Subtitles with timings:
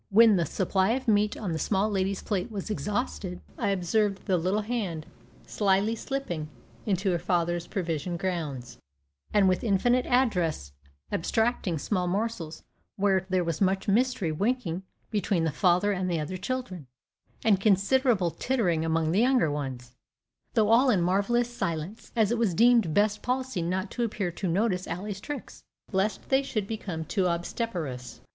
[0.09, 4.35] When the supply of meat on the small lady's plate was exhausted, I observed the
[4.35, 5.05] little hand
[5.45, 6.49] slyly slipping
[6.87, 8.79] into her father's provision grounds,
[9.31, 10.71] and with infinite address
[11.11, 12.63] abstracting small morsels,
[12.97, 16.87] whereat there was much mysterious winking between the father and the other children,
[17.45, 19.93] and considerable tittering among the younger ones,
[20.55, 24.47] though all in marvellous silence, as it was deemed best policy not to appear to
[24.47, 25.61] notice Ally's tricks,
[25.91, 28.21] lest they should become too obstreperous.